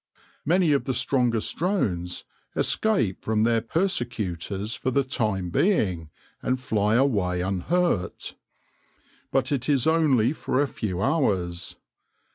[0.45, 2.23] Many of the strongest drones
[2.55, 6.09] escape from their persecutors for the time being,
[6.41, 8.33] and fly away unhurt.
[9.31, 11.75] But it is only for a few hours.